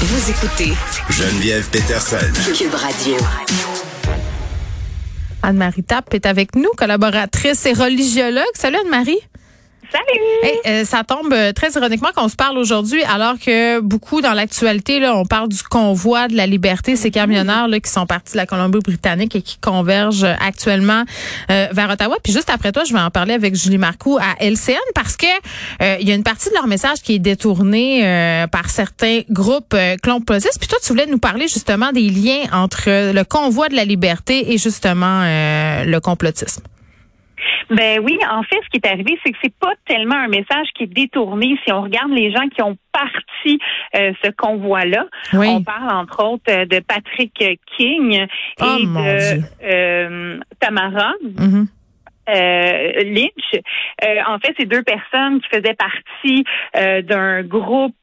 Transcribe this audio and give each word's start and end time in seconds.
Vous 0.00 0.30
écoutez 0.30 0.74
Geneviève 1.10 1.68
Peterson. 1.70 2.18
Cube 2.56 2.72
Radio. 2.72 3.16
Anne-Marie 5.42 5.82
Tapp 5.82 6.14
est 6.14 6.24
avec 6.24 6.54
nous, 6.54 6.70
collaboratrice 6.76 7.66
et 7.66 7.72
religiologue. 7.72 8.44
Salut 8.54 8.76
Anne-Marie. 8.84 9.18
Salut! 9.90 10.20
Euh, 10.66 10.84
ça 10.84 11.02
tombe 11.02 11.32
euh, 11.32 11.52
très 11.52 11.70
ironiquement 11.70 12.10
qu'on 12.14 12.28
se 12.28 12.36
parle 12.36 12.58
aujourd'hui, 12.58 13.02
alors 13.04 13.38
que 13.38 13.80
beaucoup 13.80 14.20
dans 14.20 14.34
l'actualité, 14.34 15.00
là, 15.00 15.16
on 15.16 15.24
parle 15.24 15.48
du 15.48 15.62
convoi 15.62 16.28
de 16.28 16.36
la 16.36 16.46
liberté, 16.46 16.94
ces 16.94 17.10
camionneurs 17.10 17.68
là, 17.68 17.80
qui 17.80 17.90
sont 17.90 18.04
partis 18.06 18.32
de 18.32 18.36
la 18.36 18.44
Colombie-Britannique 18.44 19.34
et 19.34 19.42
qui 19.42 19.56
convergent 19.58 20.24
actuellement 20.24 21.04
euh, 21.50 21.68
vers 21.72 21.90
Ottawa. 21.90 22.16
Puis 22.22 22.34
juste 22.34 22.50
après 22.50 22.72
toi, 22.72 22.84
je 22.84 22.92
vais 22.92 23.00
en 23.00 23.10
parler 23.10 23.32
avec 23.32 23.54
Julie 23.54 23.78
Marcoux 23.78 24.18
à 24.18 24.44
LCN 24.44 24.76
parce 24.94 25.16
que 25.16 25.26
il 26.00 26.08
y 26.08 26.12
a 26.12 26.14
une 26.14 26.22
partie 26.22 26.50
de 26.50 26.54
leur 26.54 26.66
message 26.66 27.02
qui 27.02 27.14
est 27.14 27.18
détournée 27.18 28.46
par 28.50 28.70
certains 28.70 29.20
groupes 29.30 29.74
euh. 29.74 29.96
Puis 30.00 30.68
toi, 30.68 30.78
tu 30.82 30.88
voulais 30.88 31.06
nous 31.06 31.18
parler 31.18 31.48
justement 31.48 31.92
des 31.92 32.08
liens 32.08 32.44
entre 32.52 33.12
le 33.12 33.24
convoi 33.24 33.68
de 33.68 33.74
la 33.74 33.84
liberté 33.84 34.52
et 34.52 34.58
justement 34.58 35.22
le 35.22 35.98
complotisme. 35.98 36.62
Ben 37.70 38.00
oui, 38.02 38.18
en 38.30 38.42
fait, 38.42 38.58
ce 38.64 38.68
qui 38.70 38.78
est 38.82 38.86
arrivé, 38.86 39.18
c'est 39.24 39.32
que 39.32 39.38
c'est 39.42 39.54
pas 39.54 39.72
tellement 39.86 40.16
un 40.16 40.28
message 40.28 40.68
qui 40.74 40.84
est 40.84 40.92
détourné. 40.92 41.58
Si 41.64 41.72
on 41.72 41.82
regarde 41.82 42.10
les 42.10 42.30
gens 42.30 42.48
qui 42.48 42.62
ont 42.62 42.76
parti 42.92 43.58
euh, 43.96 44.12
ce 44.24 44.30
convoi-là, 44.30 45.06
on 45.32 45.62
parle 45.62 45.92
entre 45.92 46.24
autres 46.24 46.50
euh, 46.50 46.64
de 46.64 46.80
Patrick 46.80 47.32
King 47.76 48.12
et 48.14 48.26
oh, 48.60 48.64
de 48.64 49.42
euh, 49.64 50.38
Tamara. 50.60 51.12
Mm-hmm 51.22 51.66
euh, 52.28 53.04
Lynch. 53.04 53.62
Euh, 54.04 54.16
en 54.26 54.38
fait, 54.38 54.54
c'est 54.58 54.66
deux 54.66 54.82
personnes 54.82 55.40
qui 55.40 55.48
faisaient 55.48 55.74
partie 55.74 56.44
euh, 56.76 57.02
d'un 57.02 57.42
groupe 57.42 57.94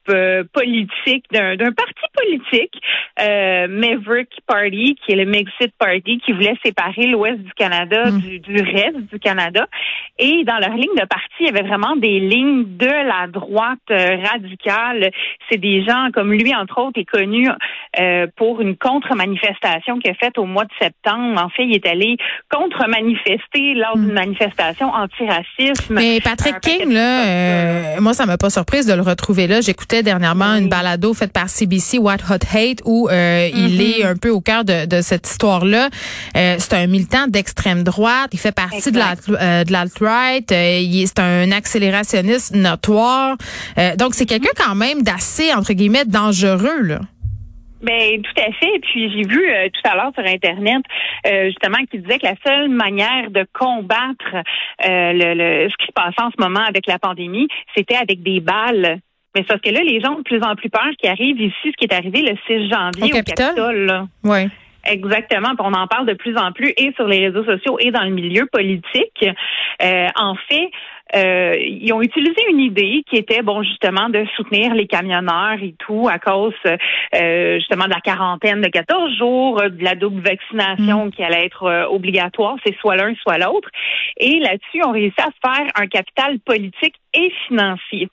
politique, 0.52 1.24
d'un 1.32 1.56
parti 1.56 2.06
politique, 2.14 2.80
Maverick 3.18 4.30
Party, 4.46 4.96
qui 5.04 5.12
est 5.12 5.16
le 5.16 5.26
Mexit 5.26 5.72
Party, 5.78 6.20
qui 6.24 6.32
voulait 6.32 6.56
séparer 6.64 7.06
l'Ouest 7.06 7.38
du 7.38 7.52
Canada 7.54 8.10
mm. 8.10 8.18
du, 8.20 8.38
du, 8.40 8.62
reste 8.62 9.00
du 9.12 9.18
Canada. 9.18 9.66
Et 10.18 10.44
dans 10.44 10.58
leur 10.58 10.74
ligne 10.74 10.94
de 10.96 11.06
parti, 11.06 11.34
il 11.40 11.46
y 11.46 11.48
avait 11.48 11.66
vraiment 11.66 11.96
des 11.96 12.20
lignes 12.20 12.76
de 12.76 12.86
la 12.86 13.26
droite 13.26 13.78
radicale. 13.88 15.10
C'est 15.50 15.58
des 15.58 15.84
gens 15.84 16.08
comme 16.14 16.32
lui, 16.32 16.54
entre 16.54 16.80
autres, 16.80 17.00
est 17.00 17.04
connu 17.04 17.48
pour 18.36 18.60
une 18.60 18.76
contre-manifestation 18.76 19.98
qu'il 19.98 20.10
a 20.10 20.14
faite 20.14 20.38
au 20.38 20.44
mois 20.44 20.64
de 20.64 20.72
septembre. 20.80 21.40
En 21.42 21.48
fait, 21.48 21.64
il 21.64 21.74
est 21.74 21.86
allé 21.86 22.16
contre-manifester 22.50 23.74
lors 23.74 23.96
d'une 23.96 24.15
manifestation 24.16 24.88
anti-racisme. 24.88 25.94
Mais 25.94 26.20
Patrick 26.20 26.60
King, 26.60 26.92
là, 26.92 27.26
euh, 27.26 28.00
moi, 28.00 28.14
ça 28.14 28.26
m'a 28.26 28.38
pas 28.38 28.50
surprise 28.50 28.86
de 28.86 28.94
le 28.94 29.02
retrouver 29.02 29.46
là. 29.46 29.60
J'écoutais 29.60 30.02
dernièrement 30.02 30.54
une 30.56 30.68
balado 30.68 31.14
faite 31.14 31.32
par 31.32 31.48
CBC, 31.48 31.98
What 31.98 32.16
Hot 32.30 32.44
Hate, 32.52 32.80
où 32.84 33.08
euh, 33.08 33.48
il 33.54 33.78
mm-hmm. 33.78 34.00
est 34.00 34.04
un 34.04 34.16
peu 34.16 34.30
au 34.30 34.40
cœur 34.40 34.64
de, 34.64 34.86
de 34.86 35.00
cette 35.02 35.28
histoire-là. 35.28 35.90
Euh, 36.36 36.56
c'est 36.58 36.74
un 36.74 36.86
militant 36.86 37.26
d'extrême 37.28 37.82
droite. 37.82 38.30
Il 38.32 38.38
fait 38.38 38.52
partie 38.52 38.90
de 38.90 38.98
l'alt-right. 39.72 40.48
c'est 40.48 41.18
un 41.20 41.52
accélérationniste 41.52 42.54
notoire. 42.54 43.36
donc, 43.96 44.14
c'est 44.14 44.26
quelqu'un 44.26 44.50
quand 44.56 44.74
même 44.74 45.02
d'assez, 45.02 45.52
entre 45.52 45.72
guillemets, 45.72 46.04
dangereux, 46.04 46.82
là. 46.82 47.00
Ben 47.82 48.22
tout 48.22 48.40
à 48.40 48.52
fait. 48.52 48.78
Puis 48.80 49.10
j'ai 49.12 49.28
vu 49.28 49.50
euh, 49.50 49.68
tout 49.68 49.90
à 49.90 49.96
l'heure 49.96 50.12
sur 50.14 50.24
internet 50.24 50.82
euh, 51.26 51.46
justement 51.46 51.78
qui 51.90 51.98
disait 51.98 52.18
que 52.18 52.26
la 52.26 52.34
seule 52.44 52.68
manière 52.68 53.30
de 53.30 53.46
combattre 53.52 54.34
euh, 54.34 55.12
le, 55.12 55.68
ce 55.68 55.76
qui 55.76 55.86
se 55.86 55.92
passe 55.92 56.14
en 56.18 56.30
ce 56.30 56.42
moment 56.42 56.64
avec 56.66 56.86
la 56.86 56.98
pandémie, 56.98 57.48
c'était 57.76 57.96
avec 57.96 58.22
des 58.22 58.40
balles. 58.40 58.98
Mais 59.34 59.44
sauf 59.50 59.60
que 59.60 59.68
là, 59.70 59.82
les 59.82 60.00
gens 60.00 60.14
ont 60.14 60.18
de 60.18 60.22
plus 60.22 60.42
en 60.42 60.56
plus 60.56 60.70
peur 60.70 60.88
qui 60.98 61.06
arrivent 61.08 61.40
ici, 61.40 61.54
ce 61.64 61.72
qui 61.72 61.84
est 61.84 61.92
arrivé 61.92 62.22
le 62.22 62.36
6 62.46 62.70
janvier 62.70 63.12
au, 63.12 63.22
Capitole? 63.22 64.06
Oui. 64.24 64.48
Exactement. 64.88 65.48
on 65.58 65.74
en 65.74 65.88
parle 65.88 66.06
de 66.06 66.14
plus 66.14 66.36
en 66.38 66.52
plus 66.52 66.72
et 66.76 66.92
sur 66.94 67.08
les 67.08 67.26
réseaux 67.26 67.44
sociaux 67.44 67.76
et 67.80 67.90
dans 67.90 68.04
le 68.04 68.10
milieu 68.10 68.46
politique. 68.46 69.26
en 69.80 70.34
fait, 70.48 70.70
euh, 71.14 71.54
ils 71.58 71.92
ont 71.92 72.02
utilisé 72.02 72.36
une 72.50 72.58
idée 72.58 73.04
qui 73.08 73.16
était 73.16 73.42
bon 73.42 73.62
justement 73.62 74.08
de 74.08 74.24
soutenir 74.36 74.74
les 74.74 74.88
camionneurs 74.88 75.62
et 75.62 75.74
tout 75.78 76.08
à 76.10 76.18
cause 76.18 76.52
euh, 77.14 77.58
justement 77.58 77.84
de 77.84 77.90
la 77.90 78.00
quarantaine 78.00 78.60
de 78.60 78.68
14 78.68 79.16
jours, 79.16 79.62
de 79.62 79.84
la 79.84 79.94
double 79.94 80.20
vaccination 80.20 81.06
mm. 81.06 81.10
qui 81.12 81.22
allait 81.22 81.46
être 81.46 81.64
euh, 81.64 81.86
obligatoire, 81.86 82.56
c'est 82.64 82.76
soit 82.78 82.96
l'un 82.96 83.14
soit 83.22 83.38
l'autre. 83.38 83.68
Et 84.16 84.40
là-dessus, 84.40 84.82
on 84.84 84.90
réussit 84.90 85.20
à 85.20 85.26
se 85.26 85.48
faire 85.48 85.66
un 85.76 85.86
capital 85.86 86.40
politique 86.40 86.94
et 87.14 87.30
financier. 87.46 88.08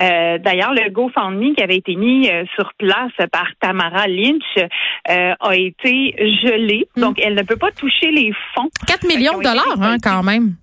Euh, 0.00 0.38
D'ailleurs, 0.38 0.74
le 0.74 0.90
GoFundMe 0.90 1.54
qui 1.54 1.62
avait 1.62 1.78
été 1.78 1.96
mis 1.96 2.30
sur 2.54 2.72
place 2.78 3.12
par 3.32 3.46
Tamara 3.60 4.06
Lynch 4.06 4.68
a 5.06 5.56
été 5.56 6.14
gelé. 6.42 6.86
Mm. 6.96 7.00
Donc, 7.00 7.20
elle 7.20 7.34
ne 7.34 7.42
peut 7.42 7.56
pas 7.56 7.72
toucher 7.72 8.10
les 8.10 8.32
fonds. 8.54 8.68
4 8.86 9.06
millions 9.08 9.38
de 9.38 9.42
dollars, 9.42 9.80
hein, 9.80 9.96
quand 10.02 10.22
même. 10.22 10.54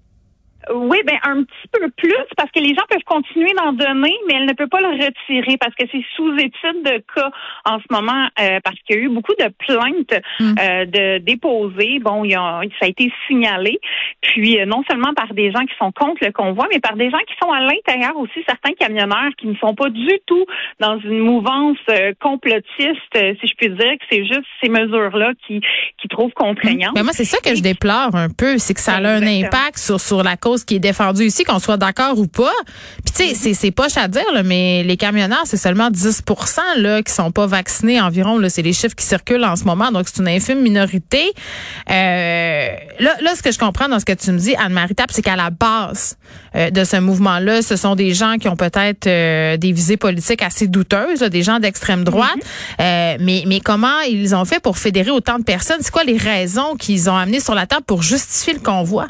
Oui, 0.70 0.98
ben 1.06 1.18
un 1.24 1.44
petit 1.44 1.68
peu 1.72 1.90
plus 1.98 2.14
parce 2.38 2.52
que 2.52 2.60
les 2.60 2.76
gens 2.76 2.84
peuvent 2.90 3.04
continuer 3.06 3.52
d'en 3.58 3.74
donner, 3.74 4.14
mais 4.28 4.36
elle 4.36 4.46
ne 4.46 4.54
peut 4.54 4.68
pas 4.68 4.80
le 4.80 5.04
retirer 5.04 5.58
parce 5.58 5.74
que 5.76 5.86
c'est 5.92 6.04
sous 6.16 6.32
étude 6.36 6.84
de 6.84 7.04
cas 7.14 7.32
en 7.66 7.80
ce 7.80 7.86
moment 7.90 8.28
euh, 8.40 8.60
parce 8.64 8.76
qu'il 8.82 8.96
y 8.96 9.00
a 9.00 9.02
eu 9.02 9.10
beaucoup 9.10 9.34
de 9.40 9.50
plaintes 9.66 10.22
hmm. 10.40 10.56
euh, 10.60 10.86
de 10.86 11.18
déposées. 11.20 12.00
Bon, 12.00 12.24
il 12.24 12.32
y 12.32 12.36
a, 12.36 12.62
ça 12.80 12.86
a 12.86 12.88
été 12.88 13.12
signalé, 13.28 13.80
puis 14.22 14.60
euh, 14.60 14.66
non 14.66 14.84
seulement 14.90 15.14
par 15.16 15.34
des 15.34 15.52
gens 15.52 15.62
qui 15.62 15.76
sont 15.80 15.92
contre 15.92 16.24
le 16.24 16.32
convoi, 16.32 16.68
mais 16.72 16.80
par 16.80 16.96
des 16.96 17.10
gens 17.10 17.20
qui 17.28 17.34
sont 17.42 17.52
à 17.52 17.62
l'intérieur 17.62 18.16
aussi, 18.18 18.44
certains 18.48 18.74
camionneurs 18.74 19.32
qui 19.38 19.48
ne 19.48 19.56
sont 19.56 19.74
pas 19.74 19.90
du 19.90 20.20
tout 20.28 20.46
dans 20.80 21.00
une 21.00 21.20
mouvance 21.20 21.78
complotiste, 22.20 23.00
si 23.14 23.48
je 23.48 23.54
puis 23.56 23.70
dire, 23.70 23.94
que 23.94 24.06
c'est 24.12 24.26
juste 24.26 24.46
ces 24.62 24.70
mesures-là 24.70 25.32
qui 25.48 25.62
qui 26.00 26.08
trouvent 26.08 26.34
contraignantes. 26.34 26.94
Mais 26.96 27.04
moi, 27.04 27.14
c'est 27.14 27.26
ça 27.26 27.38
que 27.44 27.56
je 27.56 27.62
déplore 27.62 28.16
un 28.16 28.30
peu, 28.30 28.58
c'est 28.58 28.74
que 28.74 28.80
ça 28.80 28.96
a 28.96 29.00
un 29.00 29.26
impact 29.26 29.78
sur 29.78 30.00
sur 30.00 30.24
la 30.24 30.38
cause 30.38 30.51
qui 30.58 30.76
est 30.76 30.80
défendue 30.80 31.26
ici, 31.26 31.44
qu'on 31.44 31.60
soit 31.60 31.78
d'accord 31.78 32.18
ou 32.18 32.28
pas. 32.28 32.54
Puis 33.06 33.14
tu 33.14 33.36
sais, 33.36 33.54
c'est 33.54 33.72
poche 33.72 33.98
à 33.98 34.08
dire, 34.08 34.26
là, 34.34 34.44
mais 34.44 34.84
les 34.84 34.98
camionneurs, 34.98 35.44
c'est 35.46 35.58
seulement 35.58 35.90
10 35.90 36.24
là, 36.78 37.02
qui 37.02 37.14
sont 37.14 37.32
pas 37.32 37.48
vaccinés 37.48 38.02
environ. 38.02 38.38
Là, 38.38 38.50
c'est 38.50 38.62
les 38.62 38.74
chiffres 38.74 38.96
qui 38.96 39.06
circulent 39.06 39.44
en 39.44 39.56
ce 39.56 39.64
moment, 39.64 39.92
donc 39.92 40.08
c'est 40.08 40.22
une 40.22 40.28
infime 40.28 40.62
minorité. 40.62 41.32
Euh, 41.90 42.70
là, 43.00 43.16
là, 43.22 43.36
ce 43.36 43.42
que 43.42 43.52
je 43.52 43.60
comprends 43.60 43.90
dans 43.90 44.00
ce 44.00 44.06
que 44.06 44.14
tu 44.14 44.32
me 44.32 44.38
dis, 44.38 44.56
Anne-Marie 44.56 44.96
Tapp, 44.96 45.12
c'est 45.12 45.22
qu'à 45.22 45.36
la 45.36 45.50
base 45.50 46.18
euh, 46.56 46.70
de 46.70 46.84
ce 46.84 46.98
mouvement-là, 46.98 47.62
ce 47.62 47.76
sont 47.76 47.96
des 47.96 48.14
gens 48.14 48.38
qui 48.38 48.48
ont 48.48 48.56
peut-être 48.56 49.08
euh, 49.08 49.58
des 49.58 49.72
visées 49.72 49.98
politiques 49.98 50.42
assez 50.42 50.68
douteuses, 50.68 51.20
des 51.20 51.44
gens 51.44 51.60
d'extrême 51.60 52.04
droite. 52.04 52.30
Mm-hmm. 52.80 53.18
mais, 53.20 53.44
mais 53.48 53.60
comment 53.60 54.00
ils 54.10 54.36
ont 54.36 54.46
fait 54.46 54.60
pour 54.60 54.78
fédérer 54.78 55.12
autant 55.12 55.40
de 55.40 55.44
personnes? 55.44 55.78
C'est 55.82 55.92
quoi 55.92 56.04
les 56.04 56.18
raisons 56.18 56.76
qu'ils 56.76 57.10
ont 57.10 57.16
amenées 57.16 57.40
sur 57.40 57.56
la 57.56 57.66
table 57.66 57.84
pour 57.86 58.02
justifier 58.02 58.54
le 58.54 58.60
convoi? 58.60 59.08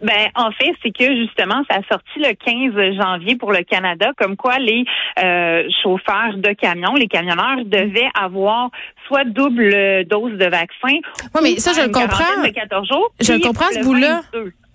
Ben, 0.00 0.28
en 0.34 0.50
fait, 0.52 0.72
c'est 0.82 0.90
que 0.90 1.16
justement, 1.16 1.62
ça 1.70 1.76
a 1.76 1.82
sorti 1.90 2.18
le 2.18 2.34
15 2.34 3.00
janvier 3.00 3.36
pour 3.36 3.52
le 3.52 3.62
Canada, 3.62 4.10
comme 4.16 4.36
quoi 4.36 4.58
les 4.58 4.84
euh, 5.22 5.62
chauffeurs 5.82 6.36
de 6.36 6.52
camions, 6.52 6.94
les 6.94 7.08
camionneurs 7.08 7.64
devaient 7.64 8.10
avoir 8.18 8.70
soit 9.06 9.24
double 9.24 10.04
dose 10.06 10.32
de 10.38 10.46
vaccin. 10.46 10.98
Oui, 11.34 11.40
mais 11.42 11.56
ça, 11.58 11.72
je 11.72 11.82
le 11.82 11.92
comprends. 11.92 12.42
De 12.42 12.48
14 12.48 12.88
jours, 12.88 13.12
je 13.20 13.32
le 13.32 13.40
comprends 13.40 13.70
ce 13.72 13.82
bout-là. 13.82 14.22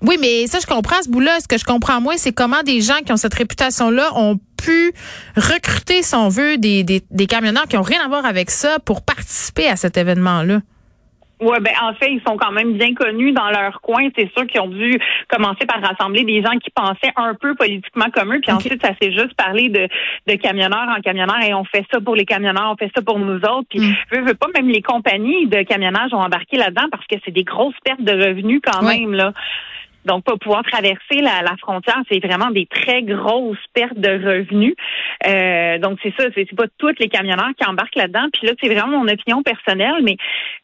Oui, 0.01 0.17
mais 0.19 0.45
ça, 0.45 0.59
je 0.61 0.67
comprends 0.67 1.01
ce 1.01 1.09
bout-là. 1.09 1.39
Ce 1.39 1.47
que 1.47 1.57
je 1.57 1.65
comprends 1.65 1.99
moins, 1.99 2.17
c'est 2.17 2.31
comment 2.31 2.61
des 2.63 2.81
gens 2.81 2.99
qui 3.05 3.11
ont 3.11 3.17
cette 3.17 3.33
réputation-là 3.33 4.11
ont 4.15 4.39
pu 4.61 4.93
recruter, 5.35 6.03
si 6.03 6.13
on 6.13 6.29
veut, 6.29 6.57
des, 6.57 6.83
des, 6.83 7.01
des 7.09 7.25
camionneurs 7.25 7.67
qui 7.67 7.77
ont 7.77 7.83
rien 7.83 8.03
à 8.03 8.07
voir 8.07 8.25
avec 8.25 8.51
ça 8.51 8.77
pour 8.79 9.01
participer 9.03 9.67
à 9.67 9.75
cet 9.75 9.97
événement-là. 9.97 10.59
Ouais, 11.39 11.59
ben 11.59 11.73
en 11.81 11.93
fait, 11.93 12.11
ils 12.11 12.21
sont 12.27 12.35
quand 12.35 12.51
même 12.51 12.73
bien 12.73 12.95
connus 12.95 13.31
dans 13.31 13.49
leur 13.51 13.79
coin. 13.81 14.07
C'est 14.17 14.31
sûr 14.33 14.47
qu'ils 14.47 14.59
ont 14.59 14.67
dû 14.67 14.99
commencer 15.27 15.67
par 15.67 15.81
rassembler 15.81 16.23
des 16.23 16.41
gens 16.41 16.57
qui 16.57 16.71
pensaient 16.71 17.13
un 17.15 17.35
peu 17.35 17.53
politiquement 17.53 18.07
comme 18.11 18.33
eux, 18.33 18.39
puis 18.41 18.51
ensuite 18.51 18.83
ça 18.83 18.93
s'est 18.99 19.11
juste 19.11 19.35
parlé 19.35 19.69
de, 19.69 19.87
de 20.27 20.35
camionneurs 20.35 20.87
en 20.97 20.99
camionneurs 21.01 21.41
et 21.43 21.53
on 21.53 21.63
fait 21.63 21.85
ça 21.93 22.01
pour 22.01 22.15
les 22.15 22.25
camionneurs, 22.25 22.71
on 22.71 22.75
fait 22.75 22.91
ça 22.95 23.03
pour 23.03 23.19
nous 23.19 23.37
autres. 23.37 23.67
Puis 23.69 23.79
mm. 23.79 24.25
veux, 24.25 24.33
pas 24.33 24.47
même 24.55 24.69
les 24.69 24.81
compagnies 24.81 25.47
de 25.47 25.61
camionnage 25.61 26.13
ont 26.13 26.21
embarqué 26.21 26.57
là-dedans 26.57 26.87
parce 26.91 27.05
que 27.05 27.15
c'est 27.23 27.31
des 27.31 27.43
grosses 27.43 27.79
pertes 27.83 28.01
de 28.01 28.13
revenus 28.13 28.61
quand 28.63 28.81
même 28.81 29.13
là. 29.13 29.31
Donc, 30.07 30.23
pas 30.23 30.37
pouvoir 30.37 30.63
traverser 30.63 31.21
la, 31.21 31.41
la 31.43 31.55
frontière, 31.57 32.01
c'est 32.09 32.25
vraiment 32.25 32.49
des 32.49 32.65
très 32.65 33.03
grosses 33.03 33.57
pertes 33.73 33.97
de 33.97 34.09
revenus. 34.09 34.75
Euh, 35.27 35.77
donc, 35.79 35.99
c'est 36.01 36.13
ça, 36.17 36.25
c'est 36.33 36.55
pas 36.55 36.65
tous 36.77 36.93
les 36.99 37.09
camionneurs 37.09 37.51
qui 37.59 37.67
embarquent 37.67 37.95
là-dedans. 37.95 38.27
Puis 38.33 38.47
là, 38.47 38.53
c'est 38.61 38.69
vraiment 38.73 38.99
mon 38.99 39.07
opinion 39.07 39.43
personnelle, 39.43 40.01
mais 40.01 40.17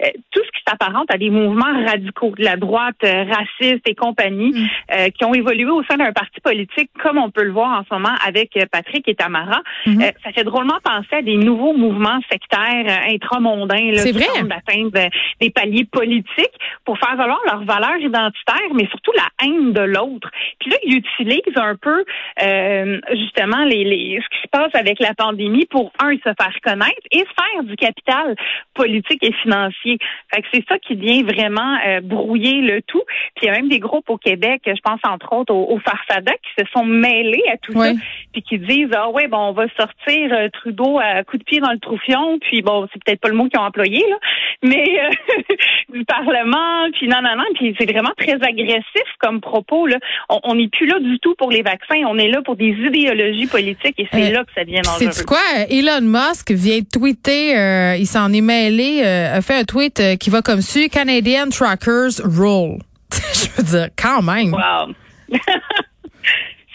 euh, 0.03 0.07
tout 0.31 0.41
ce 0.43 0.51
qui 0.51 0.63
s'apparente 0.67 1.13
à 1.13 1.17
des 1.17 1.29
mouvements 1.29 1.73
radicaux 1.85 2.33
de 2.37 2.43
la 2.43 2.55
droite, 2.55 2.95
euh, 3.03 3.25
raciste 3.25 3.87
et 3.87 3.95
compagnie, 3.95 4.51
mm. 4.51 4.67
euh, 4.93 5.09
qui 5.09 5.25
ont 5.25 5.33
évolué 5.33 5.69
au 5.69 5.83
sein 5.83 5.97
d'un 5.97 6.13
parti 6.13 6.39
politique, 6.41 6.89
comme 7.01 7.17
on 7.17 7.29
peut 7.29 7.43
le 7.43 7.51
voir 7.51 7.79
en 7.79 7.83
ce 7.83 7.93
moment 7.93 8.15
avec 8.25 8.57
Patrick 8.71 9.07
et 9.07 9.15
Tamara, 9.15 9.61
mm-hmm. 9.85 10.13
ça 10.23 10.31
fait 10.31 10.43
drôlement 10.43 10.79
penser 10.83 11.17
à 11.17 11.21
des 11.21 11.35
nouveaux 11.35 11.73
mouvements 11.73 12.19
sectaires 12.31 13.01
intramondains 13.09 13.91
là, 13.91 14.03
qui 14.03 14.13
d'atteindre 14.13 15.09
des 15.39 15.49
paliers 15.49 15.85
politiques 15.85 16.57
pour 16.85 16.97
faire 16.97 17.15
valoir 17.15 17.39
leurs 17.45 17.63
valeurs 17.63 17.97
identitaires, 17.97 18.73
mais 18.73 18.87
surtout 18.87 19.11
la 19.15 19.27
haine 19.41 19.73
de 19.73 19.81
l'autre. 19.81 20.29
Puis 20.59 20.69
là, 20.69 20.77
il 20.83 20.97
utilise 20.97 21.55
un 21.55 21.75
peu 21.75 22.03
euh, 22.41 22.99
justement 23.11 23.63
les, 23.65 23.83
les, 23.83 24.19
ce 24.21 24.29
qui 24.35 24.41
se 24.43 24.47
passe 24.49 24.73
avec 24.73 24.99
la 24.99 25.13
pandémie 25.13 25.65
pour 25.65 25.91
un 25.99 26.13
se 26.17 26.33
faire 26.39 26.55
connaître 26.63 27.01
et 27.11 27.19
se 27.19 27.23
faire 27.23 27.63
du 27.63 27.75
capital 27.75 28.35
politique 28.73 29.23
et 29.23 29.33
financier. 29.33 29.97
Fait 30.33 30.41
que 30.41 30.47
c'est 30.53 30.65
ça 30.67 30.79
qui 30.79 30.95
vient 30.95 31.23
vraiment 31.23 31.77
euh, 31.85 32.01
brouiller 32.01 32.61
le 32.61 32.81
tout. 32.81 33.03
Puis 33.35 33.45
il 33.45 33.47
y 33.47 33.49
a 33.49 33.53
même 33.53 33.69
des 33.69 33.79
groupes 33.79 34.09
au 34.09 34.17
Québec, 34.17 34.61
je 34.65 34.81
pense 34.83 34.99
entre 35.03 35.33
autres 35.33 35.53
au, 35.53 35.73
au 35.73 35.79
Farfada, 35.79 36.33
qui 36.33 36.63
se 36.63 36.65
sont 36.71 36.85
mêlés 36.85 37.43
à 37.51 37.57
tout 37.57 37.73
ça, 37.73 37.91
puis 38.33 38.41
qui 38.41 38.59
disent 38.59 38.89
ah 38.95 39.09
ouais 39.09 39.27
bon 39.27 39.37
on 39.37 39.53
va 39.53 39.65
sortir 39.77 40.33
euh, 40.33 40.49
Trudeau 40.51 40.99
à 40.99 41.23
coup 41.23 41.37
de 41.37 41.43
pied 41.43 41.59
dans 41.59 41.71
le 41.71 41.79
troufion, 41.79 42.39
puis 42.39 42.61
bon 42.61 42.87
c'est 42.91 43.01
peut-être 43.03 43.21
pas 43.21 43.29
le 43.29 43.35
mot 43.35 43.47
qu'ils 43.47 43.59
ont 43.59 43.63
employé 43.63 44.03
là, 44.09 44.17
mais 44.63 44.99
du 45.93 46.03
Parlement, 46.05 46.89
puis 46.93 47.07
non 47.07 47.21
non 47.21 47.35
non, 47.37 47.45
puis 47.55 47.75
c'est 47.79 47.89
vraiment 47.89 48.13
très 48.17 48.35
agressif 48.35 49.07
comme 49.19 49.39
propos 49.39 49.87
là. 49.87 49.97
On 50.43 50.55
n'est 50.55 50.67
plus 50.67 50.87
là 50.87 50.99
du 50.99 51.19
tout 51.19 51.35
pour 51.37 51.51
les 51.51 51.61
vaccins, 51.61 52.01
on 52.07 52.17
est 52.17 52.29
là 52.29 52.41
pour 52.43 52.55
des 52.55 52.69
idéologies 52.71 53.47
politiques 53.47 53.99
et 53.99 54.07
c'est 54.11 54.31
là 54.31 54.43
que 54.43 54.51
ça 54.53 54.63
devient 54.63 54.81
dangereux. 54.83 55.11
C'est 55.11 55.25
quoi? 55.25 55.39
Elon 55.69 56.01
Musk 56.01 56.51
vient 56.51 56.79
de 56.79 56.85
tweeter, 56.91 57.57
euh, 57.57 57.95
il 57.97 58.07
s'en 58.07 58.31
est 58.33 58.41
mêlé, 58.41 59.01
euh, 59.03 59.37
a 59.37 59.41
fait 59.41 59.55
un 59.55 59.63
tweet 59.63 59.99
euh, 59.99 60.15
qui 60.15 60.29
va 60.29 60.41
comme 60.41 60.61
suit 60.61 60.89
Canadian 60.89 61.49
Truckers 61.49 62.21
Roll. 62.23 62.79
Je 63.11 63.49
veux 63.57 63.63
dire, 63.63 63.89
quand 63.97 64.21
même. 64.21 64.53
Wow. 64.53 64.93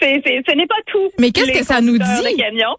ce 0.01 0.55
n'est 0.55 0.67
pas 0.67 0.75
tout. 0.87 1.09
Mais 1.19 1.31
qu'est-ce 1.31 1.51
que 1.51 1.63
ça 1.63 1.81
nous 1.81 1.97
dit? 1.97 2.35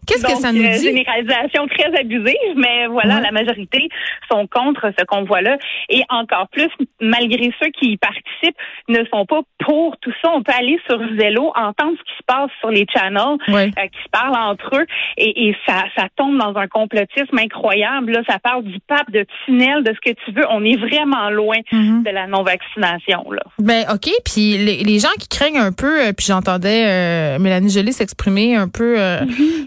Qu'est-ce 0.06 0.26
que 0.26 0.36
ça 0.40 0.52
nous 0.52 0.64
euh, 0.64 0.76
dit? 0.76 0.84
Généralisation 0.84 1.66
très 1.68 1.98
abusive, 1.98 2.54
mais 2.56 2.86
voilà, 2.88 3.20
la 3.20 3.30
majorité 3.30 3.88
sont 4.30 4.46
contre 4.46 4.90
ce 4.98 5.04
qu'on 5.04 5.24
voit 5.24 5.42
là. 5.42 5.56
Et 5.88 6.02
encore 6.08 6.48
plus, 6.52 6.68
malgré 7.00 7.52
ceux 7.62 7.70
qui 7.70 7.92
y 7.92 7.96
participent, 7.96 8.56
ne 8.88 9.04
sont 9.12 9.26
pas 9.26 9.40
pour 9.64 9.96
tout 10.00 10.12
ça. 10.22 10.30
On 10.34 10.42
peut 10.42 10.52
aller 10.58 10.78
sur 10.88 10.98
Zello, 11.18 11.52
entendre 11.56 11.96
ce 11.98 12.02
qui 12.04 12.16
se 12.18 12.24
passe 12.26 12.50
sur 12.60 12.70
les 12.70 12.86
channels, 12.92 13.36
euh, 13.48 13.66
qui 13.66 14.02
se 14.04 14.08
parlent 14.10 14.36
entre 14.36 14.76
eux, 14.76 14.86
et, 15.16 15.48
et, 15.48 15.56
ça, 15.66 15.84
ça 15.96 16.06
tombe 16.16 16.38
dans 16.38 16.56
un 16.56 16.68
complotisme 16.68 17.38
incroyable. 17.38 18.12
Là, 18.12 18.22
ça 18.28 18.38
parle 18.38 18.64
du 18.64 18.78
pape, 18.86 19.10
de 19.10 19.26
tunnel, 19.44 19.82
de 19.84 19.92
ce 19.94 20.10
que 20.10 20.14
tu 20.24 20.32
veux. 20.32 20.44
On 20.50 20.64
est 20.64 20.76
vraiment 20.76 21.30
loin 21.30 21.56
Mhm. 21.72 22.02
de 22.04 22.10
la 22.10 22.26
non-vaccination. 22.26 23.30
Là. 23.30 23.42
Ben 23.58 23.84
ok, 23.92 24.10
puis 24.24 24.56
les, 24.58 24.82
les 24.84 24.98
gens 24.98 25.08
qui 25.18 25.28
craignent 25.28 25.58
un 25.58 25.72
peu, 25.72 26.00
euh, 26.00 26.12
puis 26.16 26.26
j'entendais 26.26 26.84
euh, 26.86 27.09
Mélanie 27.38 27.70
Joly 27.70 27.92
s'exprimer 27.92 28.56
un 28.56 28.68
peu 28.68 28.94
euh, 28.98 29.20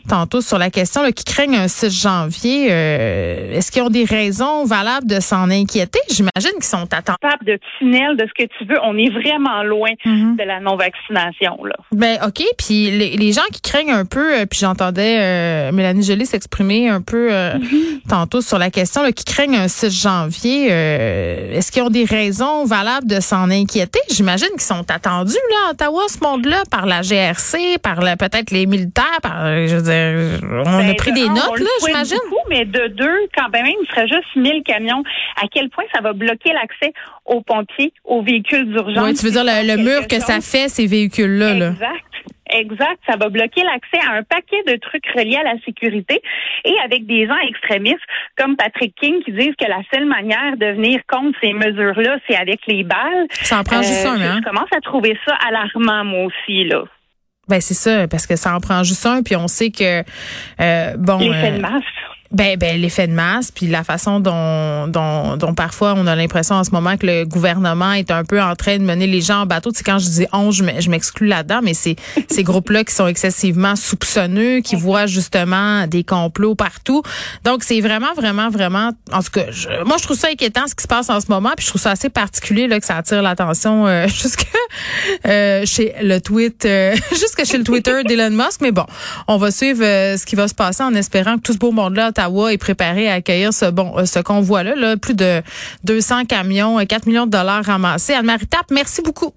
tantôt 0.09 0.41
sur 0.41 0.57
la 0.57 0.69
question, 0.69 1.01
là, 1.01 1.11
qui 1.11 1.23
craignent 1.23 1.55
un 1.57 1.67
6 1.67 1.89
janvier, 2.01 2.67
euh, 2.71 3.53
est-ce 3.57 3.71
qu'ils 3.71 3.81
ont 3.81 3.89
des 3.89 4.05
raisons 4.05 4.65
valables 4.65 5.07
de 5.07 5.19
s'en 5.19 5.49
inquiéter? 5.49 5.99
J'imagine 6.09 6.53
qu'ils 6.55 6.63
sont 6.63 6.87
attendus. 6.93 7.17
De 7.45 7.59
tunnel, 7.79 8.15
de 8.17 8.25
ce 8.27 8.43
que 8.43 8.47
tu 8.57 8.65
veux. 8.65 8.77
On 8.83 8.97
est 8.97 9.09
vraiment 9.09 9.63
loin 9.63 9.89
Mhm. 10.05 10.35
de 10.37 10.43
la 10.43 10.59
non-vaccination. 10.59 11.57
Ben 11.91 12.17
ok, 12.25 12.43
puis 12.57 12.91
les, 12.91 13.15
les 13.17 13.31
gens 13.31 13.41
qui 13.51 13.61
craignent 13.61 13.91
un 13.91 14.05
peu, 14.05 14.33
euh, 14.39 14.45
puis 14.45 14.59
j'entendais 14.59 15.17
euh, 15.19 15.71
Mélanie 15.71 16.03
Joly 16.03 16.25
s'exprimer 16.25 16.89
un 16.89 17.01
peu 17.01 17.27
euh, 17.31 17.53
tantôt 18.09 18.41
sur 18.41 18.57
la 18.57 18.69
question, 18.69 19.01
là, 19.03 19.11
qui 19.11 19.23
craignent 19.25 19.55
un 19.57 19.67
6 19.67 19.89
janvier, 20.01 20.67
euh, 20.71 21.53
est-ce 21.57 21.71
qu'ils 21.71 21.83
ont 21.83 21.89
des 21.89 22.05
raisons 22.05 22.65
valables 22.65 23.07
de 23.07 23.19
s'en 23.19 23.49
inquiéter? 23.49 23.99
J'imagine 24.11 24.49
qu'ils 24.53 24.61
sont 24.61 24.85
attendus 24.89 25.33
là, 25.33 25.69
à 25.69 25.71
Ottawa, 25.71 26.01
ce 26.07 26.17
monde-là, 26.23 26.63
par 26.71 26.85
la 26.85 27.01
GRC, 27.01 27.32
par 27.81 28.00
peut-être 28.00 28.51
les 28.51 28.65
militaires, 28.65 29.19
par, 29.21 29.45
je 29.68 29.75
veux 29.75 29.81
dire, 29.81 30.39
on 30.65 30.80
a 30.80 30.83
Ben, 30.83 30.95
pris 30.95 31.12
de 31.12 31.15
des 31.15 31.27
un, 31.27 31.33
notes 31.33 31.59
là, 31.59 31.65
j'imagine. 31.85 32.18
mais 32.50 32.65
de 32.65 32.88
deux, 32.88 33.19
quand 33.38 33.50
même, 33.50 33.65
il 33.68 33.88
serait 33.89 34.07
juste 34.07 34.35
1000 34.35 34.63
camions. 34.63 35.03
À 35.41 35.47
quel 35.51 35.69
point 35.69 35.83
ça 35.94 36.01
va 36.01 36.13
bloquer 36.13 36.51
l'accès 36.53 36.94
aux 37.25 37.41
pompiers, 37.41 37.94
aux 38.03 38.21
véhicules 38.21 38.65
d'urgence? 38.71 39.03
Oui, 39.03 39.13
tu 39.13 39.25
veux 39.25 39.31
dire 39.31 39.44
le, 39.45 39.77
mur 39.77 40.07
que 40.07 40.19
ça 40.19 40.41
fait 40.41 40.69
ces 40.69 40.88
véhicules-là. 40.88 41.53
Là. 41.53 41.68
Exact. 41.69 42.03
Exact. 42.56 43.00
Ça 43.09 43.18
va 43.18 43.30
bloquer 43.30 43.63
l'accès 43.63 44.06
à 44.07 44.13
un 44.18 44.21
paquet 44.24 44.62
de 44.68 44.77
trucs 44.77 45.06
reliés 45.15 45.38
à 45.38 45.44
la 45.44 45.56
sécurité 45.65 46.21
et 46.65 46.74
avec 46.86 47.07
des 47.07 47.25
gens 47.25 47.38
extrémistes 47.50 47.97
comme 48.38 48.56
Patrick 48.57 48.94
King 49.01 49.24
qui 49.24 49.31
disent 49.31 49.56
que 49.59 49.68
la 49.68 49.81
seule 49.91 50.06
manière 50.06 50.56
de 50.57 50.68
venir 50.75 51.00
contre 51.09 51.36
ces 51.41 51.53
mesures-là, 51.53 52.18
c'est 52.27 52.36
avec 52.36 52.59
les 52.68 52.83
balles. 52.83 53.25
Ça 53.31 53.59
en 53.59 53.63
prend 53.63 53.81
juste 53.81 54.06
Euh, 54.06 54.09
un, 54.12 54.21
hein? 54.21 54.39
je 54.44 54.47
commence 54.50 54.69
à 54.75 54.81
trouver 54.81 55.18
ça 55.25 55.36
alarmant, 55.47 56.03
moi 56.06 56.25
aussi, 56.25 56.65
là. 56.65 56.83
Ben 57.49 57.59
c'est 57.59 57.73
ça, 57.73 58.07
parce 58.07 58.25
que 58.25 58.35
ça 58.37 58.55
en 58.55 58.61
prend 58.61 58.83
juste 58.83 59.05
un, 59.05 59.21
puis 59.21 59.35
on 59.35 59.47
sait 59.47 59.69
que 59.69 60.03
euh, 60.61 60.97
bon. 60.97 61.17
L'effet 61.17 61.57
de 61.57 61.61
masse. 61.61 61.83
Ben, 62.33 62.57
ben 62.57 62.81
l'effet 62.81 63.07
de 63.07 63.13
masse, 63.13 63.51
puis 63.51 63.68
la 63.68 63.83
façon 63.83 64.19
dont, 64.19 64.88
dont, 64.88 65.38
dont 65.38 65.53
parfois 65.53 65.94
on 65.95 66.07
a 66.07 66.15
l'impression 66.15 66.56
en 66.56 66.63
ce 66.63 66.71
moment 66.71 66.97
que 66.97 67.06
le 67.06 67.25
gouvernement 67.25 67.94
est 67.94 68.09
un 68.09 68.24
peu 68.24 68.41
en 68.41 68.56
train 68.56 68.77
de 68.77 68.83
mener 68.83 69.06
les 69.06 69.21
gens 69.21 69.41
en 69.41 69.45
bateau. 69.45 69.69
C'est 69.74 69.83
quand 69.83 70.00
je 70.00 70.09
dis 70.09 70.25
on, 70.33 70.50
je 70.51 70.89
m'exclus 70.89 71.27
là-dedans, 71.27 71.59
mais 71.63 71.74
c'est 71.75 71.95
ces 72.30 72.44
groupes-là 72.44 72.83
qui 72.83 72.94
sont 72.94 73.06
excessivement 73.07 73.75
soupçonneux, 73.75 74.62
qui 74.62 74.75
voient 74.75 75.06
justement 75.06 75.85
des 75.85 76.03
complots 76.03 76.56
partout. 76.56 77.03
Donc 77.44 77.63
c'est 77.63 77.81
vraiment, 77.81 78.13
vraiment, 78.15 78.50
vraiment. 78.50 78.91
En 79.12 79.21
tout 79.21 79.31
cas, 79.31 79.45
je- 79.51 79.83
moi 79.86 79.97
je 80.00 80.03
trouve 80.03 80.18
ça 80.18 80.29
inquiétant 80.29 80.65
ce 80.68 80.74
qui 80.74 80.83
se 80.83 80.88
passe 80.88 81.09
en 81.12 81.21
ce 81.21 81.27
moment, 81.29 81.51
puis 81.56 81.63
je 81.65 81.69
trouve 81.69 81.81
ça 81.81 81.91
assez 81.91 82.09
particulier 82.09 82.68
là 82.68 82.79
que 82.79 82.86
ça 82.86 82.97
attire 82.97 83.21
l'attention 83.21 83.86
euh, 83.86 84.07
jusque 84.07 84.47
euh, 85.27 85.65
chez 85.65 85.94
le 86.01 86.19
tweet, 86.19 86.65
euh, 86.65 86.95
jusque 87.12 87.45
chez 87.45 87.57
le 87.59 87.63
Twitter 87.63 88.03
d'Elon 88.03 88.31
Musk. 88.31 88.62
Mais 88.62 88.71
bon, 88.71 88.86
on 89.27 89.38
va 89.38 89.51
suivre 89.51 89.83
euh, 89.83 90.18
ce 90.18 90.25
qui 90.25 90.36
va 90.36 90.47
se 90.47 90.56
passer 90.56 90.83
en 90.83 90.95
espérant 90.95 91.36
que 91.38 91.41
tout 91.41 91.53
ce 91.53 91.57
beau 91.59 91.71
monde-là, 91.71 92.12
Ottawa, 92.23 92.53
est 92.53 92.57
préparé 92.57 93.09
à 93.09 93.15
accueillir 93.15 93.53
ce 93.53 93.69
bon, 93.69 93.97
euh, 93.97 94.05
ce 94.05 94.19
convoi-là. 94.19 94.75
Là, 94.75 94.97
plus 94.97 95.15
de 95.15 95.41
200 95.83 96.25
camions, 96.25 96.79
et 96.79 96.85
4 96.85 97.05
millions 97.05 97.25
de 97.25 97.31
dollars 97.31 97.63
ramassés. 97.63 98.13
Anne-Marie 98.13 98.47
Tappe, 98.47 98.71
merci 98.71 99.01
beaucoup. 99.01 99.33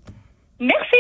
Merci. 0.61 0.97